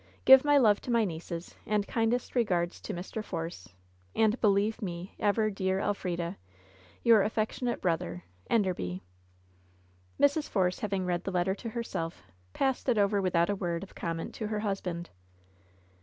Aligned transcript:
"Give 0.25 0.43
my 0.43 0.57
love 0.57 0.81
to 0.81 0.89
my 0.91 1.05
nieces, 1.05 1.53
and 1.63 1.87
kindest 1.87 2.33
r^ards 2.33 2.89
ion 2.89 2.97
If 2.97 3.15
r. 3.17 3.21
Force, 3.21 3.75
and 4.15 4.41
believe 4.41 4.81
me, 4.81 5.13
ever, 5.19 5.51
dear 5.51 5.77
Elf 5.77 6.01
rida, 6.01 6.37
*'Your 7.03 7.21
affectionate 7.21 7.81
brother, 7.81 8.23
"Endbbby.'* 8.49 9.01
Mrs. 10.19 10.49
Force 10.49 10.79
having 10.79 11.05
read 11.05 11.23
the 11.23 11.31
letter 11.31 11.53
to 11.53 11.69
herself, 11.69 12.23
passed 12.51 12.89
it 12.89 12.97
over 12.97 13.21
without 13.21 13.51
a 13.51 13.55
word 13.55 13.83
of 13.83 13.93
comment 13.93 14.33
to 14.33 14.47
her 14.47 14.61
husband. 14.61 15.11